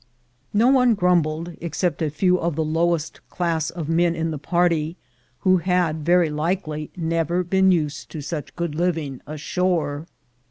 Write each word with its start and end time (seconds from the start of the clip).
No 0.51 0.67
one 0.69 0.95
20 0.95 0.95
THE 0.95 0.95
GOLD 0.95 0.97
HUNTERS 0.97 0.99
grumbled, 0.99 1.57
excepting 1.61 2.07
a 2.07 2.09
few 2.09 2.39
of 2.39 2.55
the 2.55 2.63
lowest 2.65 3.29
class 3.29 3.69
of 3.69 3.87
men 3.87 4.15
in 4.15 4.31
the 4.31 4.39
party, 4.39 4.97
who 5.41 5.57
had 5.57 6.03
very 6.03 6.31
likely 6.31 6.89
never 6.97 7.43
been 7.43 7.71
used 7.71 8.09
to 8.09 8.19
such 8.21 8.55
good 8.55 8.71
livmg 8.71 9.19
ashore. 9.27 10.07